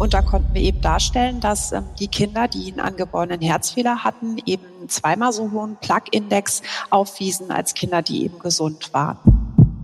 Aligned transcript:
Und 0.00 0.14
da 0.14 0.22
konnten 0.22 0.54
wir 0.54 0.62
eben 0.62 0.80
darstellen, 0.80 1.40
dass 1.40 1.72
ähm, 1.72 1.84
die 1.98 2.08
Kinder, 2.08 2.48
die 2.48 2.70
einen 2.70 2.80
angeborenen 2.80 3.42
Herzfehler 3.42 4.02
hatten, 4.02 4.38
eben 4.46 4.88
zweimal 4.88 5.30
so 5.30 5.50
hohen 5.50 5.76
Plaque-Index 5.76 6.62
aufwiesen 6.88 7.50
als 7.50 7.74
Kinder, 7.74 8.00
die 8.00 8.24
eben 8.24 8.38
gesund 8.38 8.94
waren. 8.94 9.18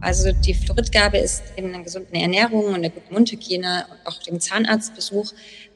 Also 0.00 0.32
die 0.32 0.54
Fluoridgabe 0.54 1.18
ist 1.18 1.42
in 1.56 1.66
einer 1.66 1.84
gesunden 1.84 2.14
Ernährung 2.14 2.64
und 2.64 2.76
einer 2.76 2.88
guten 2.88 3.12
Mundhygiene 3.12 3.84
und 3.90 4.06
auch 4.06 4.22
dem 4.22 4.40
Zahnarztbesuch 4.40 5.32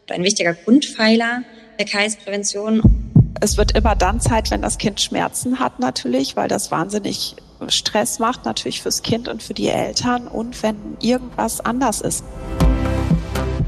ein 0.09 0.25
wichtiger 0.25 0.55
Grundpfeiler 0.55 1.43
der 1.79 1.85
Kreisprävention. 1.85 2.81
Es 3.43 3.59
wird 3.59 3.77
immer 3.77 3.95
dann 3.95 4.21
Zeit, 4.21 4.51
wenn 4.51 4.63
das 4.63 4.79
Kind 4.79 5.03
Schmerzen 5.03 5.59
hat 5.59 5.81
natürlich, 5.81 6.35
weil 6.37 6.49
das 6.49 6.71
wahnsinnig 6.71 7.37
Stress 7.69 8.19
macht 8.19 8.47
natürlich 8.47 8.81
fürs 8.81 9.03
Kind 9.03 9.29
und 9.29 9.43
für 9.43 9.53
die 9.53 9.69
Eltern 9.69 10.29
und 10.29 10.63
wenn 10.63 10.97
irgendwas 11.01 11.61
anders 11.61 12.01
ist. 12.01 12.25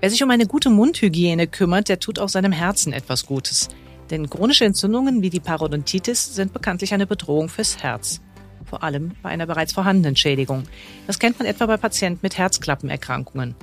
Wer 0.00 0.10
sich 0.10 0.22
um 0.22 0.30
eine 0.30 0.46
gute 0.46 0.70
Mundhygiene 0.70 1.48
kümmert, 1.48 1.88
der 1.88 1.98
tut 1.98 2.20
auch 2.20 2.28
seinem 2.28 2.52
Herzen 2.52 2.92
etwas 2.92 3.26
Gutes. 3.26 3.68
Denn 4.10 4.30
chronische 4.30 4.64
Entzündungen 4.64 5.22
wie 5.22 5.30
die 5.30 5.40
Parodontitis 5.40 6.34
sind 6.34 6.52
bekanntlich 6.52 6.94
eine 6.94 7.06
Bedrohung 7.06 7.48
fürs 7.48 7.82
Herz. 7.82 8.20
Vor 8.64 8.84
allem 8.84 9.12
bei 9.22 9.30
einer 9.30 9.46
bereits 9.46 9.72
vorhandenen 9.72 10.14
Schädigung. 10.14 10.64
Das 11.06 11.18
kennt 11.18 11.38
man 11.38 11.48
etwa 11.48 11.66
bei 11.66 11.76
Patienten 11.76 12.20
mit 12.22 12.38
Herzklappenerkrankungen. 12.38 13.56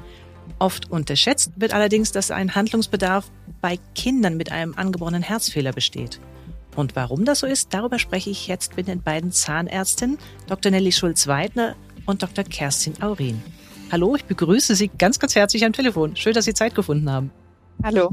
Oft 0.59 0.92
unterschätzt 0.92 1.54
wird 1.56 1.74
allerdings, 1.74 2.12
dass 2.12 2.32
ein 2.32 2.54
Handlungsbedarf 2.54 3.31
bei 3.62 3.80
Kindern 3.96 4.36
mit 4.36 4.52
einem 4.52 4.74
angeborenen 4.76 5.24
Herzfehler 5.24 5.72
besteht. 5.72 6.20
Und 6.76 6.98
warum 6.98 7.24
das 7.24 7.40
so 7.40 7.48
ist, 7.48 7.74
darüber 7.74 7.98
spreche 7.98 8.30
ich 8.30 8.48
jetzt 8.48 8.76
mit 8.76 8.90
den 8.90 9.02
beiden 9.02 9.31
Zahnärztinnen, 9.31 10.18
Dr. 10.48 10.72
Nelly 10.72 10.92
Schulz-Weidner 10.92 11.76
und 12.06 12.22
Dr. 12.22 12.44
Kerstin 12.44 13.02
Aurin. 13.02 13.42
Hallo, 13.91 14.16
ich 14.16 14.25
begrüße 14.25 14.75
Sie 14.75 14.88
ganz, 14.88 15.19
ganz 15.19 15.36
herzlich 15.36 15.64
am 15.64 15.72
Telefon. 15.72 16.16
Schön, 16.16 16.33
dass 16.33 16.45
Sie 16.45 16.55
Zeit 16.55 16.73
gefunden 16.73 17.09
haben. 17.09 17.31
Hallo. 17.83 18.11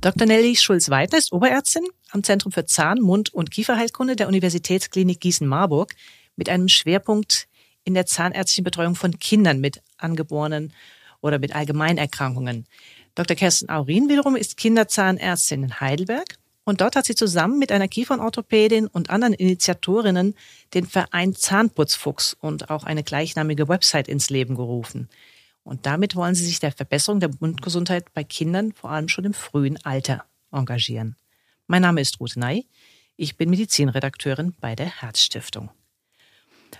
Dr. 0.00 0.26
Nelly 0.26 0.54
Schulz-Weidner 0.54 1.18
ist 1.18 1.32
Oberärztin 1.32 1.84
am 2.10 2.22
Zentrum 2.22 2.52
für 2.52 2.64
Zahn-, 2.64 3.00
Mund- 3.00 3.34
und 3.34 3.50
Kieferheilkunde 3.50 4.14
der 4.14 4.28
Universitätsklinik 4.28 5.20
Gießen-Marburg 5.20 5.94
mit 6.36 6.48
einem 6.48 6.68
Schwerpunkt 6.68 7.48
in 7.84 7.94
der 7.94 8.06
zahnärztlichen 8.06 8.64
Betreuung 8.64 8.94
von 8.94 9.18
Kindern 9.18 9.60
mit 9.60 9.82
angeborenen 9.96 10.72
oder 11.20 11.40
mit 11.40 11.54
Allgemeinerkrankungen. 11.54 12.66
Dr. 13.16 13.36
Kerstin 13.36 13.68
Aurin 13.68 14.08
wiederum 14.08 14.36
ist 14.36 14.56
Kinderzahnärztin 14.56 15.64
in 15.64 15.80
Heidelberg 15.80 16.36
und 16.64 16.80
dort 16.80 16.94
hat 16.94 17.06
sie 17.06 17.14
zusammen 17.14 17.58
mit 17.58 17.72
einer 17.72 17.88
Kiefernorthopädin 17.88 18.86
und 18.86 19.10
anderen 19.10 19.34
Initiatorinnen 19.34 20.34
den 20.74 20.86
Verein 20.86 21.34
Zahnputzfuchs 21.34 22.34
und 22.40 22.70
auch 22.70 22.84
eine 22.84 23.02
gleichnamige 23.02 23.68
Website 23.68 24.08
ins 24.08 24.30
Leben 24.30 24.54
gerufen. 24.54 25.08
Und 25.64 25.86
damit 25.86 26.14
wollen 26.16 26.34
sie 26.34 26.44
sich 26.44 26.60
der 26.60 26.72
Verbesserung 26.72 27.20
der 27.20 27.30
Mundgesundheit 27.40 28.12
bei 28.14 28.24
Kindern 28.24 28.72
vor 28.72 28.90
allem 28.90 29.08
schon 29.08 29.24
im 29.24 29.34
frühen 29.34 29.78
Alter 29.84 30.24
engagieren. 30.52 31.16
Mein 31.66 31.82
Name 31.82 32.00
ist 32.00 32.20
Ruth 32.20 32.36
Ney. 32.36 32.66
Ich 33.16 33.36
bin 33.36 33.50
Medizinredakteurin 33.50 34.54
bei 34.60 34.74
der 34.74 35.02
Herzstiftung. 35.02 35.70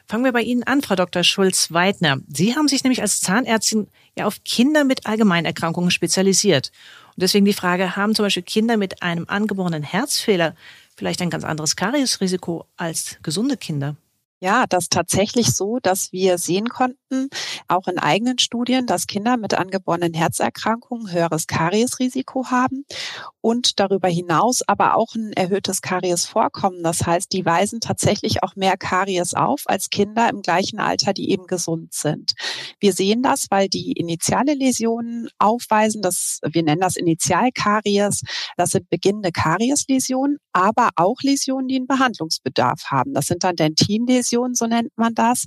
Fangen 0.09 0.25
wir 0.25 0.33
bei 0.33 0.43
Ihnen 0.43 0.63
an, 0.63 0.83
Frau 0.83 0.95
Dr. 0.95 1.23
Schulz-Weidner. 1.23 2.19
Sie 2.29 2.55
haben 2.55 2.69
sich 2.69 2.83
nämlich 2.83 3.03
als 3.03 3.21
Zahnärztin 3.21 3.89
ja 4.17 4.27
auf 4.27 4.43
Kinder 4.45 4.85
mit 4.85 5.07
Allgemeinerkrankungen 5.07 5.91
spezialisiert. 5.91 6.73
Und 7.17 7.23
deswegen 7.23 7.45
die 7.45 7.53
Frage, 7.53 7.97
haben 7.97 8.15
zum 8.15 8.25
Beispiel 8.25 8.43
Kinder 8.43 8.77
mit 8.77 9.03
einem 9.03 9.27
angeborenen 9.29 9.83
Herzfehler 9.83 10.55
vielleicht 10.97 11.21
ein 11.23 11.31
ganz 11.31 11.45
anderes 11.45 11.77
Kariesrisiko 11.77 12.67
als 12.77 13.19
gesunde 13.23 13.57
Kinder? 13.57 13.97
Ja, 14.43 14.67
das 14.69 14.89
tatsächlich 14.89 15.55
so, 15.55 15.79
dass 15.81 16.11
wir 16.11 16.37
sehen 16.37 16.69
konnten, 16.69 17.29
auch 17.69 17.87
in 17.87 18.01
eigenen 18.01 18.41
Studien, 18.41 18.87
dass 18.87 19.07
Kinder 19.07 19.37
mit 19.37 19.55
angeborenen 19.55 20.15
Herzerkrankungen 20.15 21.13
höheres 21.13 21.47
Kariesrisiko 21.47 22.47
haben 22.51 22.85
und 23.41 23.79
darüber 23.79 24.09
hinaus 24.09 24.63
aber 24.67 24.97
auch 24.97 25.15
ein 25.15 25.33
erhöhtes 25.33 25.81
Kariesvorkommen. 25.81 26.83
Das 26.83 27.07
heißt, 27.07 27.33
die 27.33 27.47
weisen 27.47 27.79
tatsächlich 27.79 28.43
auch 28.43 28.57
mehr 28.57 28.77
Karies 28.77 29.35
auf 29.35 29.63
als 29.67 29.91
Kinder 29.91 30.29
im 30.29 30.43
gleichen 30.43 30.81
Alter, 30.81 31.13
die 31.13 31.31
eben 31.31 31.47
gesund 31.47 31.95
sind. 31.95 32.33
Wir 32.81 32.95
sehen 32.95 33.23
das, 33.23 33.47
weil 33.49 33.69
die 33.69 33.93
initiale 33.93 34.55
Läsionen 34.55 35.29
aufweisen, 35.39 36.03
das, 36.03 36.41
wir 36.45 36.65
nennen 36.65 36.81
das 36.81 36.97
Initialkaries, 36.97 38.23
das 38.57 38.71
sind 38.71 38.91
beginnende 38.91 39.31
Kariesläsionen, 39.31 40.39
aber 40.53 40.89
auch 40.97 41.23
Läsionen, 41.23 41.69
die 41.69 41.77
einen 41.77 41.87
Behandlungsbedarf 41.87 42.87
haben. 42.87 43.15
Das 43.15 43.27
sind 43.27 43.45
dann 43.45 43.55
Dentinläsionen 43.55 44.32
Depression, 44.33 44.55
so 44.55 44.67
nennt 44.67 44.97
man 44.97 45.15
das, 45.15 45.47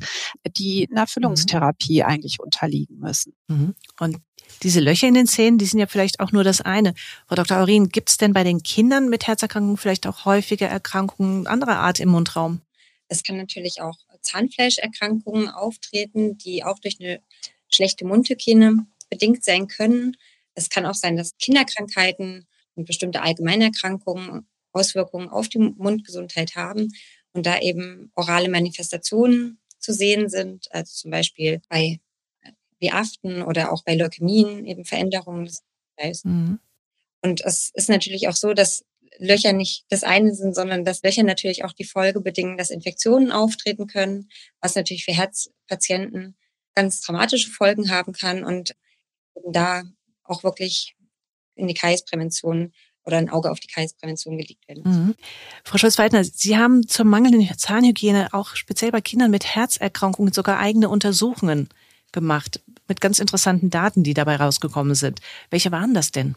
die 0.57 0.88
einer 0.91 1.07
Füllungstherapie 1.07 2.01
mhm. 2.01 2.09
eigentlich 2.09 2.40
unterliegen 2.40 3.00
müssen. 3.00 3.34
Mhm. 3.47 3.75
Und 4.00 4.18
diese 4.63 4.79
Löcher 4.79 5.07
in 5.07 5.16
den 5.16 5.28
Zähnen, 5.28 5.57
die 5.57 5.66
sind 5.66 5.79
ja 5.79 5.88
vielleicht 5.88 6.19
auch 6.19 6.31
nur 6.31 6.44
das 6.44 6.62
eine. 6.62 6.94
Frau 7.28 7.35
Dr. 7.35 7.57
Aurin, 7.57 7.90
gibt 7.90 8.09
es 8.09 8.18
denn 8.18 8.34
bei 8.34 8.44
den 8.44 8.62
Kindern 8.62 9.09
mit 9.09 9.28
Herzerkrankungen 9.28 9.78
vielleicht 9.78 10.07
auch 10.07 10.25
häufige 10.25 10.66
Erkrankungen 10.66 11.47
anderer 11.47 11.78
Art 11.78 12.00
im 12.00 12.09
Mundraum? 12.09 12.62
Es 13.07 13.24
kann 13.24 13.38
natürlich 13.38 13.81
auch 13.81 13.97
Zahnfleischerkrankungen 14.22 15.50
auftreten, 15.50 16.38
die 16.38 16.63
auch 16.63 16.79
durch 16.79 16.97
eine 17.00 17.22
schlechte 17.72 18.06
Mundhygiene 18.06 18.85
bedingt 19.09 19.44
sein 19.44 19.68
können. 19.68 20.16
Es 20.53 20.69
kann 20.69 20.85
auch 20.85 20.95
sein, 20.95 21.16
dass 21.16 21.38
Kinderkrankheiten 21.38 22.47
und 22.75 22.85
bestimmte 22.85 23.22
Allgemeinerkrankungen 23.22 24.47
Auswirkungen 24.72 25.29
auf 25.29 25.47
die 25.47 25.59
Mundgesundheit 25.59 26.56
haben 26.56 26.90
und 27.35 27.46
da 27.46 27.59
eben 27.59 28.12
orale 28.16 28.50
Manifestationen 28.50 29.59
zu 29.78 29.94
sehen 29.94 30.29
sind, 30.29 30.72
also 30.72 30.91
zum 30.94 31.12
Beispiel 31.12 31.62
bei 31.69 32.00
äh, 32.79 32.90
Aften 32.90 33.41
oder 33.41 33.72
auch 33.72 33.84
bei 33.84 33.96
Leukämien 33.96 34.66
eben 34.66 34.85
Veränderungen 34.85 35.45
des 35.45 35.63
Fleischs. 35.97 36.24
Mhm. 36.24 36.59
Und 37.22 37.41
es 37.44 37.72
ist 37.74 37.90
natürlich 37.90 38.28
auch 38.29 38.35
so, 38.35 38.53
dass 38.53 38.85
Löcher 39.18 39.53
nicht 39.53 39.85
das 39.90 40.03
eine 40.03 40.34
sind, 40.34 40.56
sondern 40.56 40.85
dass 40.85 41.03
Löcher 41.03 41.24
natürlich 41.24 41.63
auch 41.66 41.74
die 41.74 41.85
Folge 41.85 42.22
bedingen, 42.22 42.57
dass 42.57 42.69
Infektionen 42.69 43.31
auftreten 43.31 43.88
können, 43.88 44.29
was 44.62 44.75
natürlich 44.75 45.06
für 45.06 45.13
Herzpatienten 45.13 46.35
ganz 46.74 47.01
dramatische 47.01 47.50
Folgen 47.50 47.90
haben 47.90 48.13
kann 48.13 48.44
und 48.44 48.75
da 49.51 49.84
auch 50.24 50.44
wirklich 50.44 50.95
in 51.56 51.68
die 51.68 51.74
Kreisprävention 51.74 52.74
oder 53.06 53.18
ein 53.18 53.30
Auge 53.30 53.52
auf 53.52 53.60
die 53.60 53.68
Kreisprävention 53.68 54.38
gelegt 54.38 54.68
werden. 54.68 54.84
Mhm. 54.86 55.16
Frau 55.64 55.78
Scholz-Weidner, 55.78 56.24
Sie 56.24 56.58
haben 56.58 56.88
zur 56.88 57.06
mangelnden 57.06 57.48
Zahnhygiene 57.58 58.30
auch 58.34 58.56
speziell 58.56 58.92
bei 58.92 59.02
Kindern 59.02 59.32
mit 59.32 59.46
Herzerkrankungen 59.46 60.34
sogar 60.34 60.60
eigene 60.60 60.90
Untersuchungen 60.90 61.70
gemacht 62.12 62.62
mit 62.88 63.02
ganz 63.02 63.20
interessanten 63.20 63.70
Daten, 63.70 64.04
die 64.04 64.14
dabei 64.14 64.38
rausgekommen 64.38 64.96
sind. 64.96 65.20
Welche 65.50 65.72
waren 65.72 65.94
das 65.94 66.12
denn? 66.12 66.36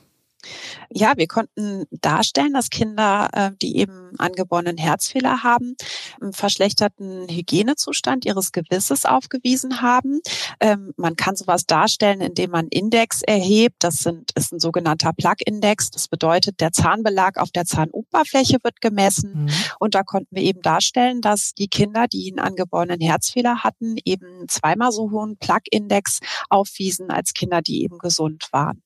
Ja, 0.91 1.15
wir 1.17 1.27
konnten 1.27 1.85
darstellen, 1.91 2.55
dass 2.55 2.71
Kinder, 2.71 3.29
äh, 3.33 3.51
die 3.61 3.77
eben 3.77 4.13
angeborenen 4.19 4.79
Herzfehler 4.79 5.43
haben, 5.43 5.77
einen 6.21 6.33
verschlechterten 6.33 7.29
Hygienezustand 7.29 8.25
ihres 8.25 8.53
Gewisses 8.53 9.05
aufgewiesen 9.05 9.83
haben. 9.83 10.21
Ähm, 10.61 10.93
man 10.97 11.17
kann 11.17 11.37
sowas 11.37 11.67
darstellen, 11.67 12.21
indem 12.21 12.53
man 12.53 12.69
Index 12.69 13.23
erhebt. 13.23 13.77
Das 13.83 13.97
sind, 13.97 14.31
ist 14.35 14.53
ein 14.53 14.61
sogenannter 14.61 15.13
Plug-Index. 15.13 15.91
Das 15.91 16.09
bedeutet, 16.09 16.61
der 16.61 16.73
Zahnbelag 16.73 17.37
auf 17.37 17.51
der 17.51 17.65
Zahnoberfläche 17.65 18.59
wird 18.63 18.81
gemessen. 18.81 19.45
Mhm. 19.45 19.51
Und 19.79 19.95
da 19.95 20.05
konnten 20.05 20.35
wir 20.35 20.43
eben 20.43 20.63
darstellen, 20.63 21.21
dass 21.21 21.53
die 21.53 21.69
Kinder, 21.69 22.07
die 22.07 22.31
einen 22.31 22.39
angeborenen 22.39 23.01
Herzfehler 23.01 23.63
hatten, 23.65 23.97
eben 24.05 24.49
zweimal 24.49 24.93
so 24.93 25.11
hohen 25.11 25.37
Plug-Index 25.37 26.21
aufwiesen 26.49 27.11
als 27.11 27.35
Kinder, 27.35 27.61
die 27.61 27.83
eben 27.83 27.99
gesund 27.99 28.49
waren. 28.53 28.83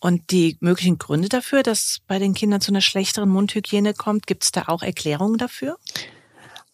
Und 0.00 0.30
die 0.30 0.56
möglichen 0.60 0.98
Gründe 0.98 1.28
dafür, 1.28 1.62
dass 1.62 1.98
bei 2.06 2.18
den 2.18 2.34
Kindern 2.34 2.60
zu 2.60 2.70
einer 2.70 2.80
schlechteren 2.80 3.28
Mundhygiene 3.28 3.94
kommt, 3.94 4.26
gibt 4.26 4.44
es 4.44 4.52
da 4.52 4.64
auch 4.68 4.82
Erklärungen 4.82 5.38
dafür? 5.38 5.76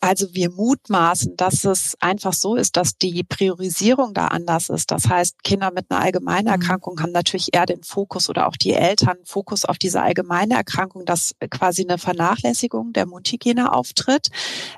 Also 0.07 0.35
wir 0.35 0.51
mutmaßen, 0.51 1.35
dass 1.39 1.65
es 1.65 1.97
einfach 1.99 2.35
so 2.35 2.57
ist, 2.57 2.77
dass 2.77 2.99
die 2.99 3.25
Priorisierung 3.25 4.13
da 4.13 4.27
anders 4.27 4.69
ist. 4.69 4.91
Das 4.91 5.09
heißt, 5.09 5.43
Kinder 5.43 5.71
mit 5.75 5.91
einer 5.91 6.03
allgemeinen 6.03 6.45
mhm. 6.45 6.53
Erkrankung 6.53 7.01
haben 7.01 7.13
natürlich 7.13 7.55
eher 7.55 7.65
den 7.65 7.83
Fokus 7.83 8.29
oder 8.29 8.47
auch 8.47 8.59
die 8.59 8.75
Eltern 8.75 9.17
Fokus 9.25 9.65
auf 9.65 9.79
diese 9.79 10.03
allgemeine 10.03 10.57
Erkrankung, 10.57 11.07
dass 11.07 11.35
quasi 11.51 11.87
eine 11.89 11.97
Vernachlässigung 11.97 12.93
der 12.93 13.07
Mundhygiene 13.07 13.73
auftritt. 13.73 14.29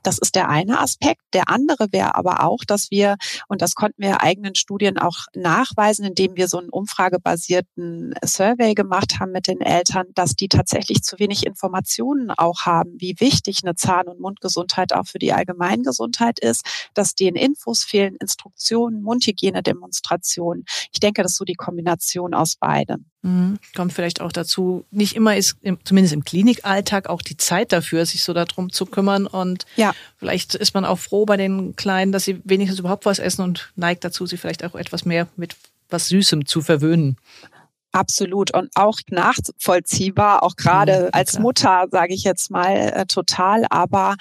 Das 0.05 0.19
ist 0.19 0.37
der 0.37 0.49
eine 0.49 0.79
Aspekt. 0.79 1.23
Der 1.33 1.49
andere 1.49 1.89
wäre 1.91 2.15
aber 2.15 2.45
auch, 2.45 2.61
dass 2.65 2.93
wir, 2.93 3.17
und 3.49 3.63
das 3.63 3.75
konnten 3.75 4.03
wir 4.03 4.23
eigenen 4.23 4.55
Studien 4.55 4.97
auch 4.97 5.27
nachweisen, 5.35 6.05
indem 6.05 6.37
wir 6.37 6.47
so 6.47 6.59
einen 6.59 6.69
umfragebasierten 6.69 8.15
Survey 8.25 8.75
gemacht 8.75 9.19
haben 9.19 9.33
mit 9.33 9.49
den 9.49 9.61
Eltern, 9.61 10.07
dass 10.15 10.37
die 10.37 10.47
tatsächlich 10.47 11.03
zu 11.03 11.19
wenig 11.19 11.45
Informationen 11.45 12.31
auch 12.31 12.61
haben, 12.61 12.95
wie 12.99 13.17
wichtig 13.19 13.63
eine 13.65 13.75
Zahn- 13.75 14.07
und 14.07 14.21
Mundgesundheit 14.21 14.93
auch 14.93 15.07
für 15.16 15.16
für 15.17 15.19
die 15.19 15.33
Allgemeingesundheit 15.33 16.39
ist, 16.39 16.63
dass 16.93 17.15
denen 17.15 17.37
Infos 17.37 17.85
fehlen, 17.85 18.17
Instruktionen, 18.21 19.03
Mundhygiene, 19.03 19.63
Demonstrationen. 19.63 20.67
Ich 20.93 21.01
denke, 21.01 21.23
das 21.23 21.33
ist 21.33 21.39
so 21.39 21.47
die 21.47 21.55
Kombination 21.55 22.35
aus 22.35 22.57
beidem. 22.57 23.07
Mhm. 23.23 23.59
Kommt 23.75 23.95
vielleicht 23.95 24.21
auch 24.21 24.31
dazu, 24.31 24.85
nicht 24.91 25.17
immer 25.17 25.35
ist, 25.35 25.57
zumindest 25.85 26.13
im 26.13 26.23
Klinikalltag, 26.23 27.09
auch 27.09 27.23
die 27.23 27.39
Zeit 27.39 27.73
dafür, 27.73 28.05
sich 28.05 28.23
so 28.23 28.35
darum 28.35 28.71
zu 28.71 28.85
kümmern. 28.85 29.27
Und 29.27 29.65
ja. 29.77 29.95
vielleicht 30.19 30.55
ist 30.55 30.75
man 30.75 30.85
auch 30.85 30.99
froh 30.99 31.25
bei 31.25 31.39
den 31.39 31.77
Kleinen, 31.77 32.13
dass 32.13 32.25
sie 32.27 32.43
wenigstens 32.45 32.81
überhaupt 32.81 33.07
was 33.07 33.19
essen 33.19 33.41
und 33.43 33.73
neigt 33.75 34.05
dazu, 34.05 34.27
sie 34.27 34.37
vielleicht 34.37 34.65
auch 34.65 34.75
etwas 34.75 35.07
mehr 35.07 35.29
mit 35.37 35.57
was 35.89 36.09
Süßem 36.09 36.45
zu 36.45 36.61
verwöhnen. 36.61 37.17
Absolut 37.97 38.55
und 38.55 38.69
auch 38.75 38.99
nachvollziehbar, 39.11 40.43
auch 40.43 40.57
gerade 40.57 41.05
mhm, 41.05 41.09
als 41.13 41.39
Mutter, 41.39 41.87
sage 41.91 42.13
ich 42.13 42.25
jetzt 42.25 42.51
mal, 42.51 42.75
äh, 42.75 43.07
total. 43.07 43.65
Aber 43.71 44.17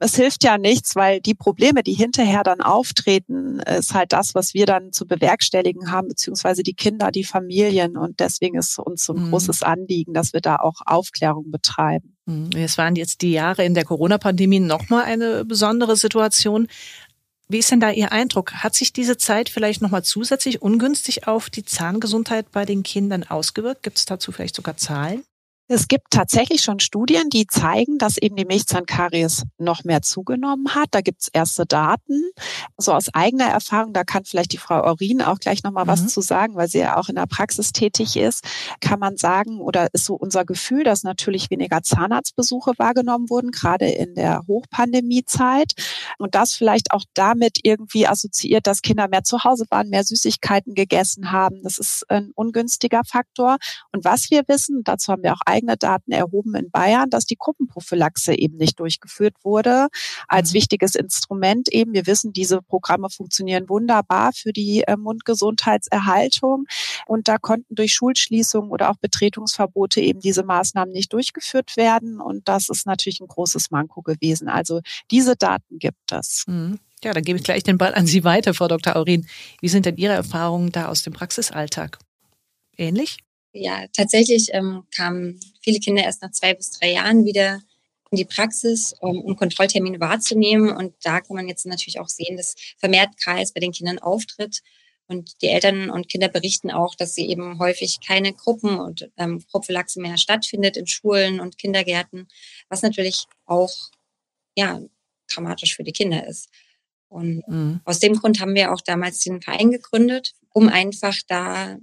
es 0.00 0.16
hilft 0.16 0.42
ja 0.42 0.58
nichts, 0.58 0.96
weil 0.96 1.20
die 1.20 1.34
Probleme, 1.34 1.84
die 1.84 1.92
hinterher 1.92 2.42
dann 2.42 2.60
auftreten, 2.60 3.60
ist 3.60 3.94
halt 3.94 4.12
das, 4.12 4.34
was 4.34 4.52
wir 4.52 4.66
dann 4.66 4.92
zu 4.92 5.06
bewerkstelligen 5.06 5.92
haben, 5.92 6.08
beziehungsweise 6.08 6.64
die 6.64 6.74
Kinder, 6.74 7.12
die 7.12 7.22
Familien. 7.22 7.96
Und 7.96 8.18
deswegen 8.18 8.58
ist 8.58 8.76
uns 8.80 9.04
so 9.04 9.14
ein 9.14 9.26
mhm. 9.26 9.30
großes 9.30 9.62
Anliegen, 9.62 10.12
dass 10.12 10.32
wir 10.32 10.40
da 10.40 10.56
auch 10.56 10.80
Aufklärung 10.84 11.52
betreiben. 11.52 12.16
Mhm. 12.26 12.50
Es 12.56 12.78
waren 12.78 12.96
jetzt 12.96 13.22
die 13.22 13.32
Jahre 13.32 13.64
in 13.64 13.74
der 13.74 13.84
Corona-Pandemie 13.84 14.58
nochmal 14.58 15.04
eine 15.04 15.44
besondere 15.44 15.94
Situation. 15.94 16.66
Wie 17.50 17.58
ist 17.58 17.72
denn 17.72 17.80
da 17.80 17.90
Ihr 17.90 18.12
Eindruck? 18.12 18.52
Hat 18.62 18.76
sich 18.76 18.92
diese 18.92 19.16
Zeit 19.16 19.48
vielleicht 19.48 19.82
nochmal 19.82 20.04
zusätzlich 20.04 20.62
ungünstig 20.62 21.26
auf 21.26 21.50
die 21.50 21.64
Zahngesundheit 21.64 22.52
bei 22.52 22.64
den 22.64 22.84
Kindern 22.84 23.24
ausgewirkt? 23.24 23.82
Gibt 23.82 23.98
es 23.98 24.04
dazu 24.04 24.30
vielleicht 24.30 24.54
sogar 24.54 24.76
Zahlen? 24.76 25.24
Es 25.72 25.86
gibt 25.86 26.10
tatsächlich 26.10 26.62
schon 26.62 26.80
Studien, 26.80 27.30
die 27.30 27.46
zeigen, 27.46 27.96
dass 27.96 28.18
eben 28.18 28.34
die 28.34 28.44
Milchzahnkaries 28.44 29.44
noch 29.56 29.84
mehr 29.84 30.02
zugenommen 30.02 30.74
hat. 30.74 30.88
Da 30.90 31.00
gibt 31.00 31.22
es 31.22 31.28
erste 31.28 31.64
Daten. 31.64 32.32
So 32.76 32.92
aus 32.92 33.14
eigener 33.14 33.44
Erfahrung, 33.44 33.92
da 33.92 34.02
kann 34.02 34.24
vielleicht 34.24 34.52
die 34.52 34.58
Frau 34.58 34.82
Aurin 34.82 35.22
auch 35.22 35.38
gleich 35.38 35.62
nochmal 35.62 35.84
mhm. 35.84 35.90
was 35.90 36.08
zu 36.08 36.22
sagen, 36.22 36.56
weil 36.56 36.66
sie 36.66 36.80
ja 36.80 36.96
auch 36.96 37.08
in 37.08 37.14
der 37.14 37.26
Praxis 37.26 37.70
tätig 37.70 38.16
ist, 38.16 38.42
kann 38.80 38.98
man 38.98 39.16
sagen, 39.16 39.60
oder 39.60 39.86
ist 39.92 40.06
so 40.06 40.16
unser 40.16 40.44
Gefühl, 40.44 40.82
dass 40.82 41.04
natürlich 41.04 41.50
weniger 41.50 41.84
Zahnarztbesuche 41.84 42.72
wahrgenommen 42.76 43.30
wurden, 43.30 43.52
gerade 43.52 43.86
in 43.86 44.16
der 44.16 44.42
Hochpandemiezeit. 44.48 45.74
Und 46.18 46.34
das 46.34 46.52
vielleicht 46.52 46.90
auch 46.90 47.04
damit 47.14 47.60
irgendwie 47.62 48.08
assoziiert, 48.08 48.66
dass 48.66 48.82
Kinder 48.82 49.06
mehr 49.06 49.22
zu 49.22 49.44
Hause 49.44 49.66
waren, 49.70 49.88
mehr 49.88 50.02
Süßigkeiten 50.02 50.74
gegessen 50.74 51.30
haben. 51.30 51.62
Das 51.62 51.78
ist 51.78 52.10
ein 52.10 52.32
ungünstiger 52.34 53.02
Faktor. 53.06 53.58
Und 53.92 54.04
was 54.04 54.32
wir 54.32 54.42
wissen, 54.48 54.82
dazu 54.82 55.12
haben 55.12 55.22
wir 55.22 55.32
auch 55.32 55.46
eigene 55.60 55.76
Daten 55.76 56.12
erhoben 56.12 56.54
in 56.54 56.70
Bayern, 56.70 57.10
dass 57.10 57.26
die 57.26 57.36
Gruppenprophylaxe 57.36 58.34
eben 58.34 58.56
nicht 58.56 58.80
durchgeführt 58.80 59.34
wurde 59.42 59.88
als 60.28 60.50
mhm. 60.50 60.54
wichtiges 60.54 60.94
Instrument 60.94 61.68
eben. 61.68 61.92
Wir 61.92 62.06
wissen, 62.06 62.32
diese 62.32 62.62
Programme 62.62 63.10
funktionieren 63.10 63.68
wunderbar 63.68 64.32
für 64.32 64.52
die 64.52 64.82
äh, 64.86 64.96
Mundgesundheitserhaltung 64.96 66.66
und 67.06 67.28
da 67.28 67.38
konnten 67.38 67.74
durch 67.74 67.92
Schulschließungen 67.92 68.70
oder 68.70 68.90
auch 68.90 68.96
Betretungsverbote 68.96 70.00
eben 70.00 70.20
diese 70.20 70.42
Maßnahmen 70.42 70.92
nicht 70.92 71.12
durchgeführt 71.12 71.76
werden 71.76 72.20
und 72.20 72.48
das 72.48 72.68
ist 72.68 72.86
natürlich 72.86 73.20
ein 73.20 73.28
großes 73.28 73.70
Manko 73.70 74.02
gewesen. 74.02 74.48
Also 74.48 74.80
diese 75.10 75.36
Daten 75.36 75.78
gibt 75.78 76.12
es. 76.12 76.44
Mhm. 76.46 76.78
Ja, 77.02 77.14
dann 77.14 77.22
gebe 77.22 77.38
ich 77.38 77.44
gleich 77.44 77.62
den 77.62 77.78
Ball 77.78 77.94
an 77.94 78.06
Sie 78.06 78.24
weiter, 78.24 78.52
Frau 78.52 78.68
Dr. 78.68 78.96
Aurin. 78.96 79.26
Wie 79.62 79.68
sind 79.68 79.86
denn 79.86 79.96
Ihre 79.96 80.12
Erfahrungen 80.12 80.70
da 80.70 80.88
aus 80.88 81.02
dem 81.02 81.14
Praxisalltag? 81.14 81.98
Ähnlich? 82.76 83.18
Ja, 83.52 83.86
tatsächlich 83.92 84.48
ähm, 84.52 84.84
kamen 84.94 85.40
viele 85.60 85.80
Kinder 85.80 86.04
erst 86.04 86.22
nach 86.22 86.30
zwei 86.30 86.54
bis 86.54 86.70
drei 86.70 86.92
Jahren 86.92 87.24
wieder 87.24 87.60
in 88.10 88.16
die 88.16 88.24
Praxis, 88.24 88.94
um, 89.00 89.20
um 89.20 89.36
Kontrolltermine 89.36 90.00
wahrzunehmen. 90.00 90.70
Und 90.76 90.94
da 91.02 91.20
kann 91.20 91.36
man 91.36 91.48
jetzt 91.48 91.66
natürlich 91.66 92.00
auch 92.00 92.08
sehen, 92.08 92.36
dass 92.36 92.54
vermehrt 92.78 93.16
Kreis 93.22 93.52
bei 93.52 93.60
den 93.60 93.72
Kindern 93.72 93.98
auftritt. 93.98 94.60
Und 95.06 95.42
die 95.42 95.48
Eltern 95.48 95.90
und 95.90 96.08
Kinder 96.08 96.28
berichten 96.28 96.70
auch, 96.70 96.94
dass 96.94 97.14
sie 97.14 97.28
eben 97.28 97.58
häufig 97.58 97.98
keine 98.06 98.32
Gruppen 98.32 98.78
und 98.78 99.10
ähm, 99.16 99.42
Prophylaxe 99.50 100.00
mehr 100.00 100.16
stattfindet 100.16 100.76
in 100.76 100.86
Schulen 100.86 101.40
und 101.40 101.58
Kindergärten, 101.58 102.28
was 102.68 102.82
natürlich 102.82 103.26
auch 103.46 103.72
ja 104.56 104.80
dramatisch 105.28 105.74
für 105.74 105.82
die 105.82 105.92
Kinder 105.92 106.26
ist. 106.26 106.48
Und 107.08 107.42
mhm. 107.48 107.80
aus 107.84 107.98
dem 107.98 108.14
Grund 108.14 108.40
haben 108.40 108.54
wir 108.54 108.72
auch 108.72 108.80
damals 108.80 109.18
den 109.18 109.42
Verein 109.42 109.72
gegründet, 109.72 110.34
um 110.52 110.68
einfach 110.68 111.16
da 111.26 111.76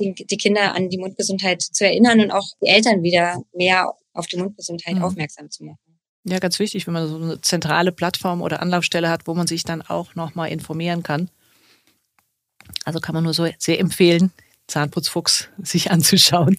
die, 0.00 0.14
die 0.14 0.36
Kinder 0.36 0.74
an 0.74 0.88
die 0.88 0.98
Mundgesundheit 0.98 1.62
zu 1.62 1.84
erinnern 1.84 2.20
und 2.20 2.30
auch 2.30 2.46
die 2.62 2.68
Eltern 2.68 3.02
wieder 3.02 3.42
mehr 3.54 3.92
auf 4.12 4.26
die 4.26 4.36
Mundgesundheit 4.36 4.96
mhm. 4.96 5.02
aufmerksam 5.02 5.50
zu 5.50 5.64
machen. 5.64 5.78
Ja, 6.24 6.38
ganz 6.38 6.58
wichtig, 6.58 6.86
wenn 6.86 6.94
man 6.94 7.08
so 7.08 7.16
eine 7.16 7.40
zentrale 7.40 7.92
Plattform 7.92 8.42
oder 8.42 8.60
Anlaufstelle 8.60 9.08
hat, 9.08 9.26
wo 9.26 9.34
man 9.34 9.46
sich 9.46 9.64
dann 9.64 9.82
auch 9.82 10.14
nochmal 10.14 10.50
informieren 10.50 11.02
kann. 11.02 11.30
Also 12.84 13.00
kann 13.00 13.14
man 13.14 13.24
nur 13.24 13.34
so 13.34 13.48
sehr 13.58 13.80
empfehlen, 13.80 14.30
Zahnputzfuchs 14.66 15.48
sich 15.62 15.90
anzuschauen. 15.90 16.58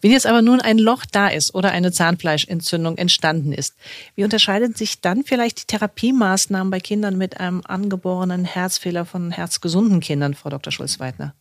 Wenn 0.00 0.10
jetzt 0.10 0.26
aber 0.26 0.42
nun 0.42 0.60
ein 0.60 0.78
Loch 0.78 1.04
da 1.06 1.28
ist 1.28 1.54
oder 1.54 1.70
eine 1.70 1.92
Zahnfleischentzündung 1.92 2.98
entstanden 2.98 3.52
ist, 3.52 3.76
wie 4.16 4.24
unterscheiden 4.24 4.74
sich 4.74 5.00
dann 5.00 5.24
vielleicht 5.24 5.62
die 5.62 5.66
Therapiemaßnahmen 5.66 6.70
bei 6.70 6.80
Kindern 6.80 7.16
mit 7.16 7.38
einem 7.38 7.62
angeborenen 7.64 8.44
Herzfehler 8.44 9.04
von 9.04 9.30
herzgesunden 9.30 10.00
Kindern, 10.00 10.34
Frau 10.34 10.50
Dr. 10.50 10.72
Schulz-Weidner? 10.72 11.34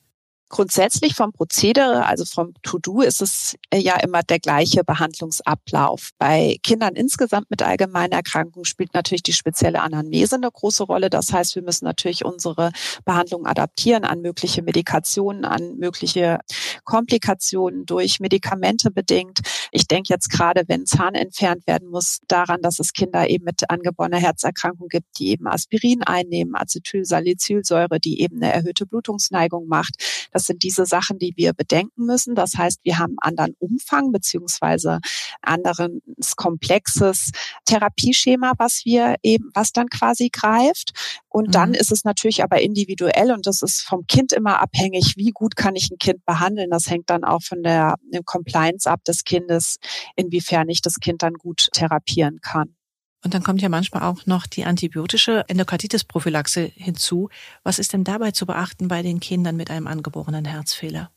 Grundsätzlich 0.50 1.14
vom 1.14 1.34
Prozedere, 1.34 2.06
also 2.06 2.24
vom 2.24 2.54
To-Do, 2.62 3.02
ist 3.02 3.22
es 3.22 3.56
äh, 3.70 3.80
ja 3.80 3.98
immer 3.98 4.24
der 4.24 4.40
gleiche 4.40 4.86
Behandlungsablauf. 4.86 6.12
Bei 6.18 6.58
Kindern 6.64 6.96
insgesamt 6.96 7.50
mit 7.50 7.62
allgemeiner 7.62 8.16
Erkrankung 8.16 8.64
spielt 8.64 8.94
natürlich 8.94 9.24
die 9.24 9.34
spezielle 9.34 9.82
Anamnese 9.82 10.36
eine 10.36 10.50
große 10.50 10.84
Rolle. 10.84 11.10
Das 11.10 11.34
heißt, 11.34 11.56
wir 11.56 11.64
müssen 11.64 11.84
natürlich 11.84 12.24
unsere 12.24 12.72
Behandlung 13.04 13.46
adaptieren 13.46 14.06
an 14.06 14.22
mögliche 14.22 14.62
Medikationen, 14.62 15.44
an 15.44 15.76
mögliche 15.78 16.40
Komplikationen 16.86 17.86
durch 17.86 18.22
Medikamente 18.22 18.90
bedingt. 18.90 19.40
Ich 19.72 19.88
denke 19.88 20.14
jetzt 20.14 20.30
gerade, 20.30 20.64
wenn 20.68 20.86
Zahn 20.86 21.16
entfernt 21.16 21.68
werden 21.68 21.90
muss, 21.90 22.20
daran, 22.30 22.62
dass 22.62 22.80
es 22.80 22.94
Kinder 22.94 23.30
eben 23.30 23.44
mit 23.44 23.70
angeborener 23.70 24.18
Herzerkrankung 24.20 24.88
gibt, 24.88 25.20
die 25.20 25.30
eben 25.30 25.48
Aspirin 25.48 26.04
einnehmen, 26.04 26.56
Acetylsalicylsäure, 26.56 28.00
die 28.00 28.22
eben 28.22 28.38
eine 28.38 28.54
erhöhte 28.54 28.86
Blutungsneigung 28.86 29.68
macht. 29.68 29.96
Das 30.38 30.46
sind 30.46 30.62
diese 30.62 30.86
Sachen, 30.86 31.18
die 31.18 31.34
wir 31.36 31.54
bedenken 31.54 32.06
müssen. 32.06 32.36
Das 32.36 32.54
heißt, 32.56 32.82
wir 32.84 33.00
haben 33.00 33.16
anderen 33.22 33.56
Umfang 33.58 34.12
beziehungsweise 34.12 35.00
anderes 35.42 35.90
komplexes 36.36 37.32
Therapieschema, 37.66 38.54
was 38.60 38.84
wir 38.86 39.16
eben, 39.24 39.50
was 39.56 39.72
dann 39.72 39.88
quasi 39.88 40.30
greift. 40.32 40.92
Und 41.28 41.56
dann 41.56 41.70
mhm. 41.70 41.76
ist 41.76 41.92
es 41.92 42.04
natürlich 42.04 42.44
aber 42.44 42.62
individuell 42.62 43.32
und 43.32 43.48
das 43.48 43.64
ist 43.64 43.82
vom 43.82 44.06
Kind 44.06 44.32
immer 44.32 44.62
abhängig, 44.62 45.16
wie 45.18 45.32
gut 45.32 45.56
kann 45.56 45.76
ich 45.76 45.90
ein 45.90 45.98
Kind 45.98 46.24
behandeln. 46.24 46.70
Das 46.70 46.88
hängt 46.88 47.10
dann 47.10 47.24
auch 47.24 47.42
von 47.42 47.64
der 47.64 47.96
Compliance 48.26 48.88
ab 48.88 49.04
des 49.06 49.24
Kindes, 49.24 49.78
inwiefern 50.16 50.70
ich 50.70 50.84
das 50.84 51.00
Kind 51.00 51.24
dann 51.24 51.34
gut 51.34 51.70
therapieren 51.74 52.42
kann. 52.42 52.76
Und 53.24 53.34
dann 53.34 53.44
kommt 53.44 53.62
ja 53.62 53.70
manchmal 53.70 54.04
auch 54.04 54.26
noch 54.26 54.46
die 54.46 54.66
antibiotische 54.66 55.44
Endokarditis-Prophylaxe 55.48 56.72
hinzu. 56.76 57.30
Was 57.64 57.80
ist 57.80 57.94
denn 57.94 58.04
dabei 58.04 58.32
zu 58.32 58.46
beachten 58.46 58.88
bei 58.88 59.02
den 59.02 59.20
Kindern 59.20 59.56
mit 59.56 59.72
einem 59.72 59.88
angeborenen 59.88 60.46
Herzfehler? 60.46 61.12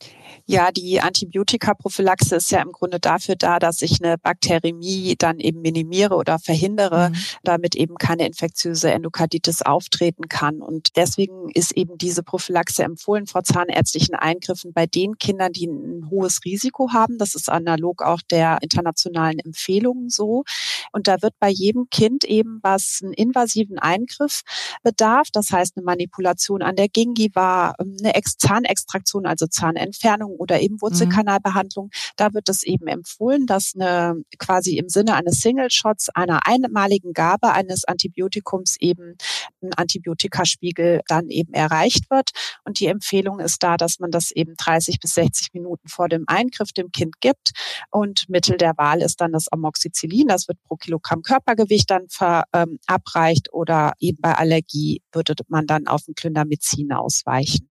Ja, 0.47 0.71
die 0.73 1.01
Antibiotika-Prophylaxe 1.01 2.37
ist 2.37 2.51
ja 2.51 2.61
im 2.61 2.73
Grunde 2.73 2.99
dafür 3.01 3.37
da, 3.37 3.59
dass 3.59 3.83
ich 3.83 4.03
eine 4.03 4.19
Bakteriämie 4.19 5.15
dann 5.17 5.39
eben 5.39 5.61
minimiere 5.61 6.17
oder 6.17 6.39
verhindere, 6.39 7.11
mhm. 7.11 7.17
damit 7.45 7.75
eben 7.77 7.97
keine 7.97 8.27
infektiöse 8.27 8.91
Endokarditis 8.91 9.63
auftreten 9.63 10.29
kann. 10.29 10.63
Und 10.63 10.97
deswegen 10.97 11.51
ist 11.55 11.73
eben 11.73 11.99
diese 11.99 12.23
Prophylaxe 12.23 12.83
empfohlen 12.83 13.27
vor 13.27 13.45
zahnärztlichen 13.45 14.15
Eingriffen 14.15 14.73
bei 14.73 14.87
den 14.87 15.19
Kindern, 15.19 15.53
die 15.53 15.67
ein 15.67 16.11
hohes 16.11 16.45
Risiko 16.45 16.93
haben. 16.93 17.19
Das 17.19 17.35
ist 17.35 17.49
analog 17.49 18.03
auch 18.03 18.21
der 18.23 18.59
internationalen 18.63 19.39
Empfehlungen 19.39 20.09
so. 20.09 20.45
Und 20.93 21.09
da 21.09 21.23
wird 21.23 21.35
bei 21.39 21.49
jedem 21.49 21.89
Kind 21.91 22.25
eben, 22.25 22.59
was 22.63 23.01
einen 23.03 23.13
invasiven 23.13 23.79
Eingriff 23.79 24.43
bedarf, 24.83 25.29
das 25.33 25.51
heißt 25.51 25.77
eine 25.77 25.85
Manipulation 25.85 26.63
an 26.63 26.77
der 26.77 26.89
Gingiva, 26.89 27.75
eine 27.79 28.13
Zahnextraktion, 28.51 29.27
also 29.27 29.47
Zahnentfernung, 29.47 30.20
Entfernung 30.21 30.37
oder 30.37 30.61
eben 30.61 30.81
Wurzelkanalbehandlung, 30.81 31.91
da 32.17 32.33
wird 32.35 32.49
es 32.49 32.63
eben 32.63 32.87
empfohlen, 32.87 33.47
dass 33.47 33.73
eine 33.75 34.23
quasi 34.39 34.77
im 34.77 34.89
Sinne 34.89 35.15
eines 35.15 35.41
Single-Shots 35.41 36.11
einer 36.11 36.47
einmaligen 36.47 37.13
Gabe 37.13 37.53
eines 37.53 37.85
Antibiotikums 37.85 38.77
eben 38.81 39.17
ein 39.63 39.73
Antibiotikaspiegel 39.75 41.01
dann 41.07 41.29
eben 41.29 41.53
erreicht 41.53 42.11
wird. 42.11 42.31
Und 42.65 42.81
die 42.81 42.87
Empfehlung 42.87 43.41
ist 43.41 43.63
da, 43.63 43.77
dass 43.77 43.99
man 43.99 44.11
das 44.11 44.31
eben 44.31 44.55
30 44.57 45.01
bis 45.01 45.15
60 45.15 45.55
Minuten 45.55 45.89
vor 45.89 46.09
dem 46.09 46.25
Eingriff 46.27 46.73
dem 46.73 46.91
Kind 46.93 47.21
gibt. 47.21 47.53
Und 47.91 48.29
Mittel 48.29 48.57
der 48.57 48.77
Wahl 48.77 49.03
ist 49.03 49.21
dann 49.21 49.33
das 49.33 49.49
Amoxicillin. 49.49 50.29
Das 50.29 50.49
wird 50.49 50.59
pro 50.65 50.77
Kilogramm 50.77 51.23
Körpergewicht 51.23 51.91
dann 51.91 52.09
verabreicht 52.09 53.49
ähm, 53.49 53.59
oder 53.59 53.93
eben 53.99 54.19
bei 54.21 54.35
Allergie 54.35 55.03
würde 55.13 55.35
man 55.49 55.67
dann 55.67 55.87
auf 55.87 56.07
ein 56.09 56.15
Clindamycin 56.15 56.93
ausweichen. 56.93 57.70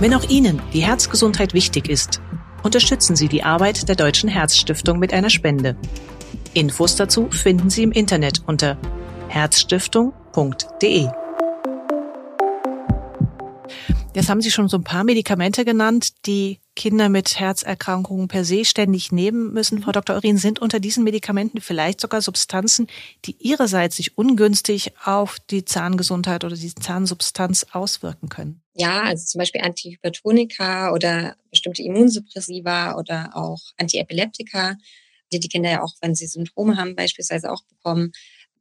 Wenn 0.00 0.14
auch 0.14 0.28
Ihnen 0.28 0.62
die 0.72 0.84
Herzgesundheit 0.84 1.54
wichtig 1.54 1.88
ist, 1.88 2.20
unterstützen 2.62 3.16
Sie 3.16 3.28
die 3.28 3.42
Arbeit 3.42 3.88
der 3.88 3.96
Deutschen 3.96 4.28
Herzstiftung 4.28 5.00
mit 5.00 5.12
einer 5.12 5.30
Spende. 5.30 5.76
Infos 6.54 6.94
dazu 6.94 7.28
finden 7.30 7.68
Sie 7.68 7.82
im 7.82 7.90
Internet 7.90 8.42
unter 8.46 8.78
herzstiftung.de. 9.28 11.08
Jetzt 14.18 14.30
haben 14.30 14.40
Sie 14.40 14.50
schon 14.50 14.68
so 14.68 14.78
ein 14.78 14.82
paar 14.82 15.04
Medikamente 15.04 15.64
genannt, 15.64 16.26
die 16.26 16.58
Kinder 16.74 17.08
mit 17.08 17.38
Herzerkrankungen 17.38 18.26
per 18.26 18.44
se 18.44 18.64
ständig 18.64 19.12
nehmen 19.12 19.52
müssen. 19.52 19.80
Frau 19.80 19.92
Dr. 19.92 20.16
Urin, 20.16 20.38
sind 20.38 20.58
unter 20.58 20.80
diesen 20.80 21.04
Medikamenten 21.04 21.60
vielleicht 21.60 22.00
sogar 22.00 22.20
Substanzen, 22.20 22.88
die 23.26 23.36
ihrerseits 23.38 23.94
sich 23.94 24.18
ungünstig 24.18 24.90
auf 25.04 25.38
die 25.50 25.64
Zahngesundheit 25.64 26.42
oder 26.42 26.56
die 26.56 26.74
Zahnsubstanz 26.74 27.66
auswirken 27.70 28.28
können? 28.28 28.60
Ja, 28.74 29.02
also 29.02 29.24
zum 29.24 29.38
Beispiel 29.38 29.60
Antihypertonika 29.60 30.92
oder 30.92 31.36
bestimmte 31.52 31.84
Immunsuppressiva 31.84 32.96
oder 32.96 33.30
auch 33.36 33.60
Antiepileptika, 33.76 34.74
die 35.32 35.38
die 35.38 35.48
Kinder 35.48 35.70
ja 35.70 35.82
auch, 35.84 35.94
wenn 36.00 36.16
sie 36.16 36.26
Syndrome 36.26 36.76
haben, 36.76 36.96
beispielsweise 36.96 37.52
auch 37.52 37.62
bekommen 37.68 38.10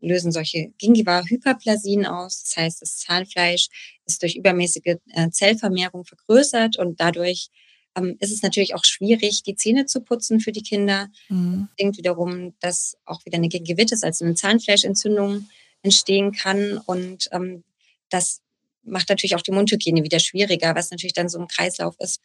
lösen 0.01 0.31
solche 0.31 0.71
Gingiva-Hyperplasien 0.77 2.05
aus. 2.05 2.43
Das 2.43 2.57
heißt, 2.57 2.81
das 2.81 2.97
Zahnfleisch 2.97 3.69
ist 4.05 4.21
durch 4.21 4.35
übermäßige 4.35 4.97
äh, 5.13 5.29
Zellvermehrung 5.29 6.05
vergrößert 6.05 6.77
und 6.77 6.99
dadurch 6.99 7.49
ähm, 7.95 8.15
ist 8.19 8.31
es 8.31 8.41
natürlich 8.41 8.75
auch 8.75 8.85
schwierig, 8.85 9.43
die 9.43 9.55
Zähne 9.55 9.85
zu 9.85 10.01
putzen 10.01 10.39
für 10.39 10.51
die 10.51 10.63
Kinder. 10.63 11.09
Mhm. 11.29 11.61
Das 11.61 11.75
bedingt 11.75 11.97
wiederum, 11.97 12.53
dass 12.59 12.97
auch 13.05 13.25
wieder 13.25 13.37
eine 13.37 13.49
Gingivitis, 13.49 14.03
also 14.03 14.25
eine 14.25 14.35
Zahnfleischentzündung 14.35 15.49
entstehen 15.81 16.31
kann 16.31 16.77
und 16.85 17.29
ähm, 17.31 17.63
das 18.09 18.41
macht 18.83 19.09
natürlich 19.09 19.35
auch 19.35 19.41
die 19.41 19.51
Mundhygiene 19.51 20.03
wieder 20.03 20.19
schwieriger, 20.19 20.75
was 20.75 20.91
natürlich 20.91 21.13
dann 21.13 21.29
so 21.29 21.39
ein 21.39 21.47
Kreislauf 21.47 21.95
ist. 21.99 22.21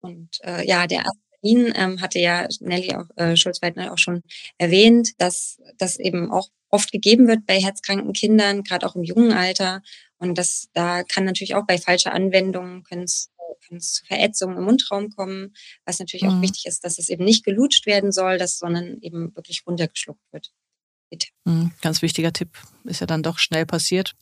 Und 0.00 0.38
äh, 0.42 0.66
ja, 0.66 0.86
der 0.86 1.04
Aspirin 1.42 1.72
ähm, 1.76 2.00
hatte 2.00 2.18
ja 2.18 2.46
Nelly 2.60 2.94
auch, 2.94 3.06
äh, 3.16 3.36
Schulz-Weidner 3.36 3.92
auch 3.92 3.98
schon 3.98 4.22
erwähnt, 4.58 5.10
dass 5.18 5.60
das 5.78 5.98
eben 5.98 6.30
auch 6.30 6.48
oft 6.70 6.90
gegeben 6.92 7.28
wird 7.28 7.46
bei 7.46 7.60
herzkranken 7.60 8.12
Kindern, 8.12 8.62
gerade 8.62 8.86
auch 8.86 8.96
im 8.96 9.02
jungen 9.02 9.32
Alter. 9.32 9.82
Und 10.18 10.38
das, 10.38 10.68
da 10.72 11.02
kann 11.02 11.24
natürlich 11.24 11.54
auch 11.54 11.66
bei 11.66 11.78
falscher 11.78 12.12
Anwendung 12.12 12.82
können 12.84 13.02
es 13.04 13.30
zu 13.80 14.04
Verätzungen 14.04 14.58
im 14.58 14.64
Mundraum 14.64 15.10
kommen, 15.10 15.54
was 15.84 15.98
natürlich 15.98 16.24
mhm. 16.24 16.30
auch 16.30 16.42
wichtig 16.42 16.66
ist, 16.66 16.84
dass 16.84 16.98
es 16.98 17.08
eben 17.08 17.24
nicht 17.24 17.44
gelutscht 17.44 17.86
werden 17.86 18.12
soll, 18.12 18.36
dass, 18.36 18.58
sondern 18.58 18.98
eben 19.00 19.34
wirklich 19.34 19.62
runtergeschluckt 19.66 20.20
wird. 20.30 20.52
Mhm, 21.44 21.72
ganz 21.82 22.02
wichtiger 22.02 22.32
Tipp, 22.32 22.58
ist 22.84 23.00
ja 23.00 23.06
dann 23.06 23.22
doch 23.22 23.38
schnell 23.38 23.66
passiert. 23.66 24.14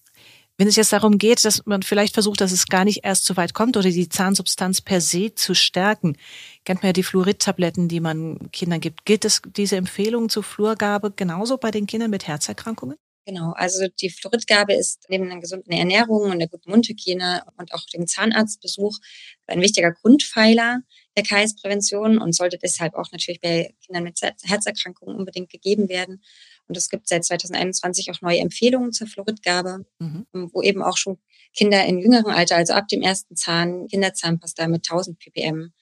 Wenn 0.60 0.68
es 0.68 0.76
jetzt 0.76 0.92
darum 0.92 1.16
geht, 1.16 1.42
dass 1.46 1.64
man 1.64 1.82
vielleicht 1.82 2.12
versucht, 2.12 2.42
dass 2.42 2.52
es 2.52 2.66
gar 2.66 2.84
nicht 2.84 3.02
erst 3.02 3.24
so 3.24 3.38
weit 3.38 3.54
kommt 3.54 3.78
oder 3.78 3.88
die 3.88 4.10
Zahnsubstanz 4.10 4.82
per 4.82 5.00
se 5.00 5.34
zu 5.34 5.54
stärken, 5.54 6.18
kennt 6.66 6.82
man 6.82 6.90
ja 6.90 6.92
die 6.92 7.02
Fluorid-Tabletten, 7.02 7.88
die 7.88 8.00
man 8.00 8.50
Kindern 8.52 8.78
gibt. 8.78 9.06
Gilt 9.06 9.24
es 9.24 9.40
diese 9.56 9.76
Empfehlung 9.78 10.28
zur 10.28 10.42
Fluorgabe 10.42 11.12
genauso 11.12 11.56
bei 11.56 11.70
den 11.70 11.86
Kindern 11.86 12.10
mit 12.10 12.28
Herzerkrankungen? 12.28 12.98
Genau, 13.24 13.52
also 13.52 13.86
die 14.02 14.10
Fluoridgabe 14.10 14.74
ist 14.74 15.06
neben 15.08 15.30
einer 15.30 15.40
gesunden 15.40 15.72
Ernährung 15.72 16.30
und 16.30 16.40
der 16.40 16.48
guten 16.48 16.70
Mundhygiene 16.70 17.42
und 17.56 17.72
auch 17.72 17.86
dem 17.94 18.06
Zahnarztbesuch 18.06 18.98
ein 19.46 19.62
wichtiger 19.62 19.92
Grundpfeiler 19.92 20.80
der 21.16 21.22
KS-Prävention 21.22 22.18
und 22.18 22.34
sollte 22.34 22.58
deshalb 22.58 22.96
auch 22.96 23.10
natürlich 23.12 23.40
bei 23.40 23.74
Kindern 23.86 24.04
mit 24.04 24.20
Herzerkrankungen 24.42 25.16
unbedingt 25.16 25.48
gegeben 25.48 25.88
werden. 25.88 26.22
Und 26.70 26.76
es 26.76 26.88
gibt 26.88 27.08
seit 27.08 27.24
2021 27.24 28.12
auch 28.12 28.20
neue 28.20 28.38
Empfehlungen 28.38 28.92
zur 28.92 29.08
Fluoridgabe, 29.08 29.84
mhm. 29.98 30.24
Ähm, 30.32 30.50
wo 30.52 30.62
eben 30.62 30.84
auch 30.84 30.96
schon 30.96 31.18
Kinder 31.52 31.84
in 31.84 31.98
jüngerem 31.98 32.26
Alter, 32.26 32.54
also 32.54 32.74
ab 32.74 32.86
dem 32.86 33.02
ersten 33.02 33.34
Zahn, 33.34 33.88
Kinderzahnpasta 33.88 34.68
mit 34.68 34.88
1000 34.88 35.18
ppm 35.18 35.72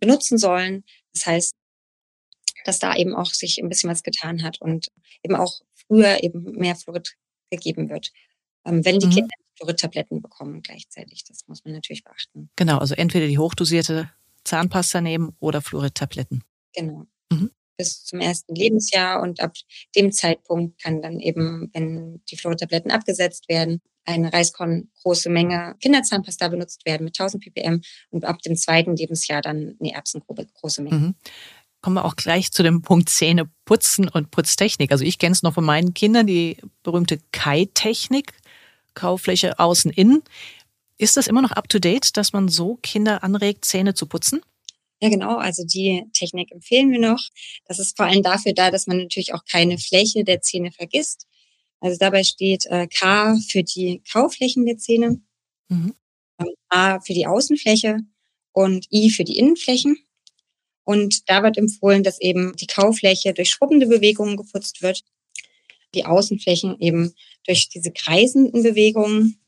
benutzen 0.00 0.36
sollen. 0.36 0.84
Das 1.14 1.24
heißt, 1.24 1.54
dass 2.66 2.78
da 2.78 2.94
eben 2.94 3.14
auch 3.14 3.32
sich 3.32 3.56
ein 3.56 3.70
bisschen 3.70 3.88
was 3.88 4.02
getan 4.02 4.42
hat 4.42 4.60
und 4.60 4.88
eben 5.22 5.34
auch 5.34 5.62
früher 5.72 6.22
eben 6.22 6.42
mehr 6.52 6.76
Fluorid 6.76 7.14
gegeben 7.50 7.88
wird, 7.88 8.12
ähm, 8.66 8.84
wenn 8.84 8.98
die 8.98 9.06
mhm. 9.06 9.12
Kinder 9.12 9.34
Fluorid-Tabletten 9.56 10.20
bekommen 10.20 10.60
gleichzeitig. 10.60 11.24
Das 11.24 11.48
muss 11.48 11.64
man 11.64 11.72
natürlich 11.72 12.04
beachten. 12.04 12.50
Genau, 12.56 12.76
also 12.76 12.94
entweder 12.94 13.28
die 13.28 13.38
hochdosierte 13.38 14.10
Zahnpasta 14.44 15.00
nehmen 15.00 15.34
oder 15.40 15.62
Fluorid-Tabletten. 15.62 16.44
Genau. 16.74 17.06
Mhm 17.32 17.50
bis 17.76 18.04
zum 18.04 18.20
ersten 18.20 18.54
Lebensjahr 18.54 19.20
und 19.22 19.40
ab 19.40 19.54
dem 19.96 20.12
Zeitpunkt 20.12 20.82
kann 20.82 21.02
dann 21.02 21.20
eben, 21.20 21.70
wenn 21.72 22.22
die 22.30 22.36
Fluortabletten 22.36 22.90
abgesetzt 22.90 23.48
werden, 23.48 23.80
eine 24.04 24.32
Reiskorn 24.32 24.90
große 25.02 25.30
Menge 25.30 25.76
Kinderzahnpasta 25.80 26.48
benutzt 26.48 26.84
werden 26.84 27.04
mit 27.04 27.18
1000 27.18 27.42
ppm 27.42 27.80
und 28.10 28.24
ab 28.24 28.42
dem 28.42 28.56
zweiten 28.56 28.96
Lebensjahr 28.96 29.40
dann 29.40 29.76
eine 29.80 29.94
Erbsengrube 29.94 30.46
große 30.60 30.82
Menge. 30.82 30.96
Mhm. 30.96 31.14
Kommen 31.80 31.96
wir 31.96 32.04
auch 32.04 32.16
gleich 32.16 32.50
zu 32.50 32.62
dem 32.62 32.82
Punkt 32.82 33.10
Zähne 33.10 33.50
putzen 33.64 34.08
und 34.08 34.30
Putztechnik. 34.30 34.90
Also 34.90 35.04
ich 35.04 35.18
kenne 35.18 35.32
es 35.32 35.42
noch 35.42 35.54
von 35.54 35.64
meinen 35.64 35.92
Kindern, 35.92 36.26
die 36.26 36.56
berühmte 36.82 37.18
Kai-Technik, 37.32 38.32
Kaufläche 38.94 39.58
außen 39.58 39.90
innen. 39.90 40.22
Ist 40.96 41.16
das 41.16 41.26
immer 41.26 41.42
noch 41.42 41.52
up 41.52 41.68
to 41.68 41.78
date, 41.78 42.16
dass 42.16 42.32
man 42.32 42.48
so 42.48 42.76
Kinder 42.76 43.22
anregt, 43.22 43.64
Zähne 43.64 43.94
zu 43.94 44.06
putzen? 44.06 44.40
Ja, 45.04 45.10
genau. 45.10 45.36
Also 45.36 45.64
die 45.66 46.02
Technik 46.14 46.50
empfehlen 46.50 46.90
wir 46.90 46.98
noch. 46.98 47.20
Das 47.66 47.78
ist 47.78 47.94
vor 47.94 48.06
allem 48.06 48.22
dafür 48.22 48.54
da, 48.54 48.70
dass 48.70 48.86
man 48.86 48.96
natürlich 48.96 49.34
auch 49.34 49.44
keine 49.44 49.76
Fläche 49.76 50.24
der 50.24 50.40
Zähne 50.40 50.72
vergisst. 50.72 51.26
Also 51.80 51.98
dabei 51.98 52.24
steht 52.24 52.64
äh, 52.70 52.86
K 52.86 53.36
für 53.50 53.62
die 53.62 54.02
Kauflächen 54.10 54.64
der 54.64 54.78
Zähne, 54.78 55.20
mhm. 55.68 55.94
Ähm, 56.38 56.48
A 56.70 57.00
für 57.00 57.12
die 57.12 57.26
Außenfläche 57.26 57.98
und 58.52 58.90
I 58.90 59.10
für 59.10 59.24
die 59.24 59.36
Innenflächen. 59.38 59.98
Und 60.84 61.28
da 61.28 61.42
wird 61.42 61.58
empfohlen, 61.58 62.02
dass 62.02 62.18
eben 62.18 62.56
die 62.56 62.66
Kaufläche 62.66 63.34
durch 63.34 63.50
schrubbende 63.50 63.86
Bewegungen 63.86 64.38
geputzt 64.38 64.80
wird, 64.80 65.04
die 65.94 66.06
Außenflächen 66.06 66.80
eben 66.80 67.12
durch 67.44 67.68
diese 67.68 67.92
kreisenden 67.92 68.62
Bewegungen 68.62 69.38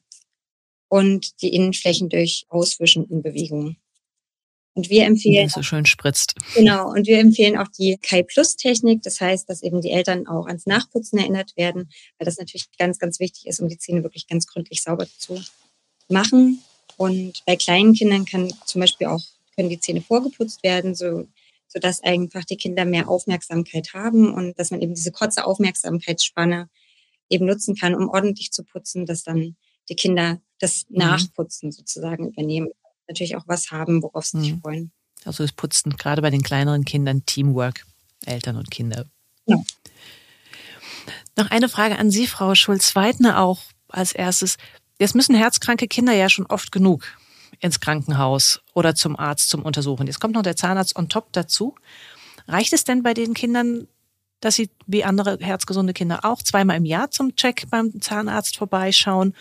und 0.89 1.41
die 1.41 1.55
Innenflächen 1.55 2.11
durch 2.11 2.45
auswischenden 2.51 3.23
Bewegungen. 3.23 3.79
Und 4.77 4.91
wir 4.91 5.07
empfehlen. 5.07 5.49
so 5.49 5.63
schön 5.63 5.87
spritzt. 5.87 6.35
Genau. 6.55 6.91
Und 6.91 7.07
wir 7.07 7.19
empfehlen 7.19 7.57
auch 7.57 7.69
die 7.69 7.97
Kai 7.97 8.23
Plus 8.23 8.57
Technik. 8.57 9.03
Das 9.03 9.23
heißt, 9.23 9.49
dass 9.49 9.63
eben 9.63 9.81
die 9.81 9.91
Eltern 9.91 10.27
auch 10.27 10.47
ans 10.47 10.67
Nachputzen 10.67 11.19
erinnert 11.19 11.57
werden, 11.57 11.89
weil 12.19 12.27
das 12.27 12.37
natürlich 12.37 12.67
ganz, 12.79 12.99
ganz 12.99 13.19
wichtig 13.19 13.47
ist, 13.47 13.59
um 13.59 13.69
die 13.69 13.79
Zähne 13.79 14.03
wirklich 14.03 14.29
ganz 14.29 14.47
gründlich 14.47 14.83
sauber 14.83 15.07
zu 15.19 15.41
machen. 16.09 16.63
Und 16.99 17.43
bei 17.47 17.57
kleinen 17.57 17.95
Kindern 17.95 18.27
kann 18.27 18.53
zum 18.67 18.83
Beispiel 18.83 19.07
auch, 19.07 19.23
können 19.55 19.71
die 19.71 19.81
Zähne 19.81 20.03
vorgeputzt 20.03 20.63
werden, 20.63 20.95
so, 20.95 21.27
so 21.69 21.79
dass 21.81 22.03
einfach 22.03 22.45
die 22.45 22.59
Kinder 22.59 22.85
mehr 22.85 23.09
Aufmerksamkeit 23.09 23.95
haben 23.95 24.31
und 24.33 24.59
dass 24.59 24.71
man 24.71 24.83
eben 24.83 24.95
diese 24.95 25.11
kurze 25.11 25.47
Aufmerksamkeitsspanne 25.47 26.69
eben 27.31 27.47
nutzen 27.47 27.77
kann, 27.77 27.95
um 27.95 28.11
ordentlich 28.11 28.53
zu 28.53 28.63
putzen, 28.63 29.07
dass 29.07 29.25
dann 29.25 29.57
die 29.89 29.97
Kinder 29.97 30.39
das 30.59 30.85
mhm. 30.91 30.99
Nachputzen 30.99 31.73
sozusagen 31.73 32.29
übernehmen 32.29 32.69
natürlich 33.09 33.37
auch 33.37 33.45
was 33.47 33.71
haben, 33.71 34.03
worauf 34.03 34.27
sie 34.27 34.41
sich 34.41 34.55
mhm. 34.55 34.61
freuen. 34.61 34.93
Also 35.25 35.43
es 35.45 35.53
putzen 35.53 35.97
gerade 35.97 36.23
bei 36.23 36.31
den 36.31 36.43
kleineren 36.43 36.85
Kindern 36.85 37.27
Teamwork, 37.27 37.85
Eltern 38.25 38.57
und 38.57 38.71
Kinder. 38.71 39.07
Ja. 39.47 39.57
Noch 41.37 41.51
eine 41.51 41.69
Frage 41.69 41.99
an 41.99 42.11
Sie, 42.11 42.27
Frau 42.27 42.55
Schulz-Weidner, 42.55 43.41
auch 43.41 43.61
als 43.89 44.13
erstes. 44.13 44.57
Jetzt 44.99 45.15
müssen 45.15 45.35
herzkranke 45.35 45.87
Kinder 45.89 46.13
ja 46.13 46.29
schon 46.29 46.47
oft 46.47 46.73
genug 46.73 47.05
ins 47.61 47.81
Krankenhaus 47.81 48.63
oder 48.75 48.95
zum 48.95 49.19
Arzt 49.19 49.51
zum 49.51 49.63
Untersuchen. 49.63 50.07
Jetzt 50.07 50.21
kommt 50.21 50.35
noch 50.35 50.43
der 50.43 50.57
Zahnarzt 50.57 50.97
on 50.97 51.09
top 51.09 51.33
dazu. 51.33 51.75
Reicht 52.49 52.73
es 52.73 52.85
denn 52.85 53.03
bei 53.03 53.15
den 53.15 53.35
Kindern, 53.35 53.87
dass 54.41 54.55
sie 54.55 54.71
wie 54.87 55.05
andere 55.05 55.39
herzgesunde 55.41 55.93
Kinder 55.93 56.25
auch 56.25 56.43
zweimal 56.43 56.77
im 56.77 56.85
Jahr 56.85 57.11
zum 57.11 57.35
Check 57.37 57.69
beim 57.71 58.01
Zahnarzt 58.01 58.57
vorbeischauen? 58.57 59.35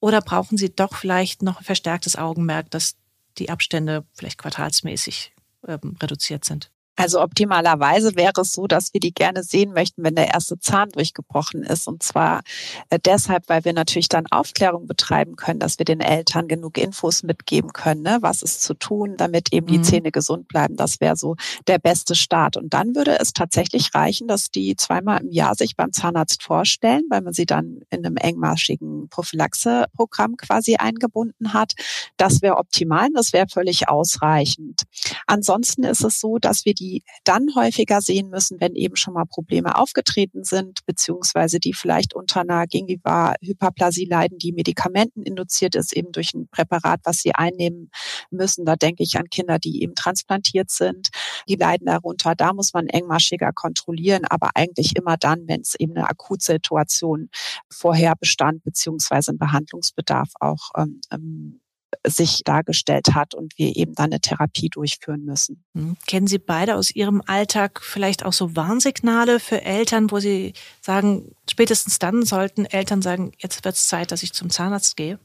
Oder 0.00 0.20
brauchen 0.20 0.58
sie 0.58 0.74
doch 0.74 0.96
vielleicht 0.96 1.42
noch 1.42 1.62
verstärktes 1.62 2.16
Augenmerk, 2.16 2.70
dass 2.70 2.96
die 3.38 3.50
Abstände 3.50 4.04
vielleicht 4.12 4.38
quartalsmäßig 4.38 5.32
ähm, 5.66 5.96
reduziert 6.00 6.44
sind? 6.44 6.70
Also 6.94 7.22
optimalerweise 7.22 8.16
wäre 8.16 8.42
es 8.42 8.52
so, 8.52 8.66
dass 8.66 8.92
wir 8.92 9.00
die 9.00 9.14
gerne 9.14 9.42
sehen 9.42 9.72
möchten, 9.72 10.04
wenn 10.04 10.14
der 10.14 10.34
erste 10.34 10.58
Zahn 10.58 10.90
durchgebrochen 10.90 11.62
ist. 11.62 11.88
Und 11.88 12.02
zwar 12.02 12.42
äh, 12.90 12.98
deshalb, 13.02 13.48
weil 13.48 13.64
wir 13.64 13.72
natürlich 13.72 14.08
dann 14.08 14.26
Aufklärung 14.26 14.86
betreiben 14.86 15.36
können, 15.36 15.58
dass 15.58 15.78
wir 15.78 15.86
den 15.86 16.00
Eltern 16.00 16.48
genug 16.48 16.76
Infos 16.76 17.22
mitgeben 17.22 17.72
können, 17.72 18.02
ne? 18.02 18.18
was 18.20 18.42
ist 18.42 18.62
zu 18.62 18.74
tun, 18.74 19.16
damit 19.16 19.54
eben 19.54 19.66
die 19.66 19.78
mhm. 19.78 19.84
Zähne 19.84 20.12
gesund 20.12 20.48
bleiben. 20.48 20.76
Das 20.76 21.00
wäre 21.00 21.16
so 21.16 21.36
der 21.66 21.78
beste 21.78 22.14
Start. 22.14 22.58
Und 22.58 22.74
dann 22.74 22.94
würde 22.94 23.18
es 23.18 23.32
tatsächlich 23.32 23.94
reichen, 23.94 24.28
dass 24.28 24.50
die 24.50 24.76
zweimal 24.76 25.22
im 25.22 25.30
Jahr 25.30 25.54
sich 25.54 25.76
beim 25.76 25.92
Zahnarzt 25.92 26.42
vorstellen, 26.42 27.04
weil 27.08 27.22
man 27.22 27.32
sie 27.32 27.46
dann 27.46 27.80
in 27.88 28.04
einem 28.04 28.18
engmaschigen 28.18 29.08
Prophylaxeprogramm 29.08 30.36
quasi 30.36 30.76
eingebunden 30.76 31.54
hat. 31.54 31.72
Das 32.18 32.42
wäre 32.42 32.58
optimal. 32.58 33.08
Das 33.14 33.32
wäre 33.32 33.46
völlig 33.48 33.88
ausreichend. 33.88 34.82
Ansonsten 35.26 35.84
ist 35.84 36.04
es 36.04 36.20
so, 36.20 36.38
dass 36.38 36.64
wir 36.66 36.74
die 36.74 36.81
die 36.82 37.04
dann 37.24 37.54
häufiger 37.54 38.00
sehen 38.00 38.28
müssen, 38.28 38.60
wenn 38.60 38.74
eben 38.74 38.96
schon 38.96 39.14
mal 39.14 39.24
Probleme 39.24 39.76
aufgetreten 39.76 40.42
sind, 40.42 40.84
beziehungsweise 40.86 41.60
die 41.60 41.74
vielleicht 41.74 42.14
unter 42.14 42.40
einer 42.40 42.66
Gingiva-Hyperplasie 42.66 44.06
leiden, 44.06 44.38
die 44.38 44.52
medikamenteninduziert 44.52 45.76
ist, 45.76 45.92
eben 45.92 46.10
durch 46.10 46.34
ein 46.34 46.48
Präparat, 46.48 47.00
was 47.04 47.18
sie 47.18 47.34
einnehmen 47.34 47.90
müssen. 48.30 48.64
Da 48.64 48.74
denke 48.74 49.04
ich 49.04 49.16
an 49.16 49.30
Kinder, 49.30 49.58
die 49.58 49.82
eben 49.82 49.94
transplantiert 49.94 50.70
sind. 50.70 51.10
Die 51.48 51.54
leiden 51.54 51.86
darunter. 51.86 52.34
Da 52.34 52.52
muss 52.52 52.72
man 52.72 52.88
engmaschiger 52.88 53.52
kontrollieren, 53.52 54.24
aber 54.24 54.50
eigentlich 54.54 54.96
immer 54.96 55.16
dann, 55.16 55.46
wenn 55.46 55.60
es 55.60 55.74
eben 55.76 55.96
eine 55.96 56.08
Akutsituation 56.08 57.30
vorher 57.70 58.16
bestand, 58.16 58.64
beziehungsweise 58.64 59.32
ein 59.32 59.38
Behandlungsbedarf 59.38 60.30
auch 60.40 60.70
ähm, 60.76 61.00
ähm 61.12 61.61
sich 62.06 62.42
dargestellt 62.44 63.14
hat 63.14 63.34
und 63.34 63.56
wir 63.56 63.76
eben 63.76 63.94
dann 63.94 64.06
eine 64.06 64.20
Therapie 64.20 64.68
durchführen 64.68 65.24
müssen. 65.24 65.64
Hm. 65.74 65.96
Kennen 66.06 66.26
Sie 66.26 66.38
beide 66.38 66.76
aus 66.76 66.90
Ihrem 66.90 67.22
Alltag 67.26 67.80
vielleicht 67.82 68.24
auch 68.24 68.32
so 68.32 68.56
Warnsignale 68.56 69.40
für 69.40 69.62
Eltern, 69.62 70.10
wo 70.10 70.18
Sie 70.18 70.52
sagen, 70.80 71.34
spätestens 71.48 71.98
dann 71.98 72.24
sollten 72.24 72.64
Eltern 72.64 73.02
sagen, 73.02 73.32
jetzt 73.38 73.64
wird 73.64 73.76
es 73.76 73.88
Zeit, 73.88 74.10
dass 74.10 74.22
ich 74.22 74.32
zum 74.32 74.50
Zahnarzt 74.50 74.96
gehe? 74.96 75.18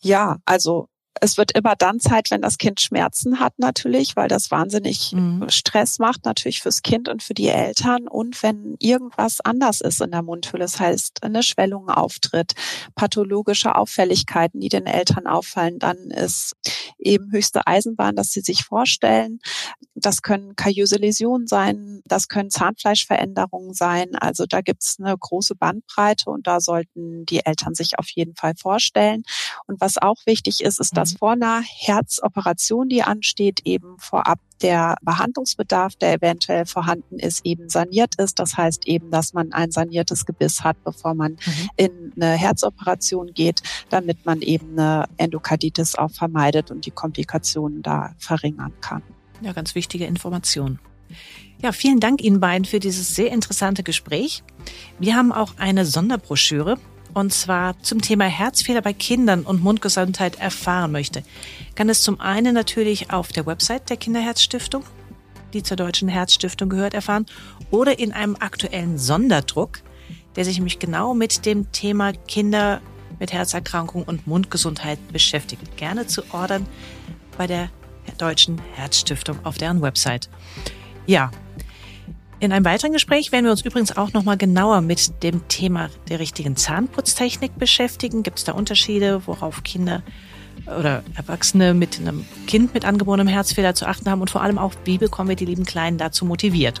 Ja, 0.00 0.38
also 0.44 0.88
es 1.20 1.36
wird 1.36 1.52
immer 1.52 1.74
dann 1.76 1.98
Zeit, 1.98 2.30
wenn 2.30 2.40
das 2.40 2.56
Kind 2.56 2.80
Schmerzen 2.80 3.40
hat 3.40 3.58
natürlich, 3.58 4.14
weil 4.16 4.28
das 4.28 4.50
wahnsinnig 4.50 5.12
mhm. 5.12 5.48
Stress 5.48 5.98
macht 5.98 6.24
natürlich 6.24 6.62
fürs 6.62 6.82
Kind 6.82 7.08
und 7.08 7.22
für 7.22 7.34
die 7.34 7.48
Eltern 7.48 8.06
und 8.06 8.42
wenn 8.42 8.76
irgendwas 8.78 9.40
anders 9.40 9.80
ist 9.80 10.00
in 10.00 10.12
der 10.12 10.22
Mundhöhle, 10.22 10.62
das 10.62 10.78
heißt 10.78 11.22
eine 11.22 11.42
Schwellung 11.42 11.88
auftritt, 11.88 12.52
pathologische 12.94 13.74
Auffälligkeiten, 13.74 14.60
die 14.60 14.68
den 14.68 14.86
Eltern 14.86 15.26
auffallen, 15.26 15.78
dann 15.78 15.96
ist 16.10 16.54
eben 16.98 17.32
höchste 17.32 17.66
Eisenbahn, 17.66 18.14
dass 18.14 18.30
sie 18.30 18.40
sich 18.40 18.64
vorstellen. 18.64 19.40
Das 19.94 20.22
können 20.22 20.54
kariöse 20.54 20.96
Läsionen 20.96 21.46
sein, 21.46 22.02
das 22.04 22.28
können 22.28 22.50
Zahnfleischveränderungen 22.50 23.74
sein. 23.74 24.14
Also 24.14 24.46
da 24.46 24.60
gibt's 24.60 24.96
eine 24.98 25.16
große 25.16 25.56
Bandbreite 25.56 26.30
und 26.30 26.46
da 26.46 26.60
sollten 26.60 27.26
die 27.26 27.44
Eltern 27.44 27.74
sich 27.74 27.98
auf 27.98 28.08
jeden 28.10 28.36
Fall 28.36 28.54
vorstellen. 28.56 29.22
Und 29.66 29.80
was 29.80 29.98
auch 29.98 30.16
wichtig 30.24 30.60
ist, 30.62 30.80
ist, 30.80 30.96
dass 31.00 31.14
mhm. 31.14 31.18
vor 31.18 31.32
einer 31.32 31.62
Herzoperation, 31.62 32.88
die 32.90 33.02
ansteht, 33.02 33.60
eben 33.64 33.96
vorab 33.98 34.38
der 34.60 34.96
Behandlungsbedarf, 35.00 35.96
der 35.96 36.12
eventuell 36.14 36.66
vorhanden 36.66 37.18
ist, 37.18 37.46
eben 37.46 37.70
saniert 37.70 38.16
ist. 38.16 38.38
Das 38.38 38.58
heißt 38.58 38.86
eben, 38.86 39.10
dass 39.10 39.32
man 39.32 39.54
ein 39.54 39.70
saniertes 39.70 40.26
Gebiss 40.26 40.62
hat, 40.62 40.76
bevor 40.84 41.14
man 41.14 41.32
mhm. 41.32 41.70
in 41.76 42.12
eine 42.16 42.32
Herzoperation 42.36 43.32
geht, 43.32 43.62
damit 43.88 44.26
man 44.26 44.42
eben 44.42 44.78
eine 44.78 45.06
Endokarditis 45.16 45.94
auch 45.94 46.10
vermeidet 46.10 46.70
und 46.70 46.84
die 46.84 46.90
Komplikationen 46.90 47.80
da 47.80 48.14
verringern 48.18 48.74
kann. 48.82 49.02
Ja, 49.40 49.52
ganz 49.52 49.74
wichtige 49.74 50.04
Information. 50.04 50.78
Ja, 51.62 51.72
vielen 51.72 52.00
Dank 52.00 52.22
Ihnen 52.22 52.40
beiden 52.40 52.66
für 52.66 52.78
dieses 52.78 53.14
sehr 53.14 53.32
interessante 53.32 53.82
Gespräch. 53.82 54.42
Wir 54.98 55.16
haben 55.16 55.32
auch 55.32 55.54
eine 55.56 55.86
Sonderbroschüre 55.86 56.78
und 57.14 57.32
zwar 57.32 57.78
zum 57.82 58.00
Thema 58.00 58.24
Herzfehler 58.24 58.82
bei 58.82 58.92
Kindern 58.92 59.42
und 59.42 59.62
Mundgesundheit 59.62 60.38
erfahren 60.38 60.92
möchte, 60.92 61.22
kann 61.74 61.88
es 61.88 62.02
zum 62.02 62.20
einen 62.20 62.54
natürlich 62.54 63.12
auf 63.12 63.28
der 63.28 63.46
Website 63.46 63.90
der 63.90 63.96
Kinderherzstiftung, 63.96 64.84
die 65.52 65.62
zur 65.62 65.76
Deutschen 65.76 66.08
Herzstiftung 66.08 66.68
gehört, 66.68 66.94
erfahren 66.94 67.26
oder 67.70 67.98
in 67.98 68.12
einem 68.12 68.36
aktuellen 68.38 68.98
Sonderdruck, 68.98 69.80
der 70.36 70.44
sich 70.44 70.56
nämlich 70.56 70.78
genau 70.78 71.14
mit 71.14 71.46
dem 71.46 71.72
Thema 71.72 72.12
Kinder 72.12 72.80
mit 73.18 73.32
Herzerkrankung 73.32 74.04
und 74.04 74.26
Mundgesundheit 74.26 74.98
beschäftigt. 75.12 75.76
Gerne 75.76 76.06
zu 76.06 76.22
ordern 76.32 76.66
bei 77.36 77.46
der 77.46 77.70
Deutschen 78.18 78.60
Herzstiftung 78.74 79.38
auf 79.44 79.58
deren 79.58 79.82
Website. 79.82 80.28
Ja, 81.06 81.30
in 82.40 82.52
einem 82.52 82.64
weiteren 82.64 82.92
Gespräch 82.92 83.32
werden 83.32 83.44
wir 83.44 83.50
uns 83.50 83.62
übrigens 83.62 83.96
auch 83.96 84.12
nochmal 84.12 84.36
genauer 84.36 84.80
mit 84.80 85.22
dem 85.22 85.46
Thema 85.48 85.90
der 86.08 86.18
richtigen 86.18 86.56
Zahnputztechnik 86.56 87.58
beschäftigen. 87.58 88.22
Gibt 88.22 88.38
es 88.38 88.44
da 88.44 88.52
Unterschiede, 88.52 89.26
worauf 89.26 89.62
Kinder 89.62 90.02
oder 90.66 91.02
Erwachsene 91.16 91.74
mit 91.74 92.00
einem 92.00 92.24
Kind 92.46 92.74
mit 92.74 92.84
angeborenem 92.84 93.28
Herzfehler 93.28 93.74
zu 93.74 93.86
achten 93.86 94.10
haben 94.10 94.20
und 94.20 94.30
vor 94.30 94.42
allem 94.42 94.58
auch, 94.58 94.72
wie 94.84 94.98
bekommen 94.98 95.28
wir 95.28 95.36
die 95.36 95.44
lieben 95.44 95.64
Kleinen 95.64 95.98
dazu 95.98 96.24
motiviert? 96.24 96.80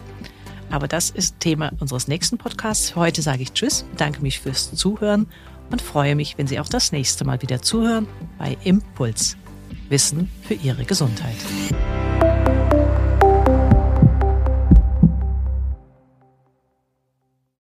Aber 0.70 0.88
das 0.88 1.10
ist 1.10 1.40
Thema 1.40 1.72
unseres 1.80 2.08
nächsten 2.08 2.38
Podcasts. 2.38 2.90
Für 2.90 3.00
heute 3.00 3.22
sage 3.22 3.42
ich 3.42 3.52
Tschüss, 3.52 3.84
bedanke 3.90 4.22
mich 4.22 4.40
fürs 4.40 4.72
Zuhören 4.74 5.26
und 5.70 5.82
freue 5.82 6.14
mich, 6.14 6.38
wenn 6.38 6.46
Sie 6.46 6.58
auch 6.58 6.68
das 6.68 6.92
nächste 6.92 7.24
Mal 7.24 7.42
wieder 7.42 7.60
zuhören 7.60 8.06
bei 8.38 8.56
Impuls. 8.64 9.36
Wissen 9.88 10.30
für 10.42 10.54
Ihre 10.54 10.84
Gesundheit. 10.84 11.36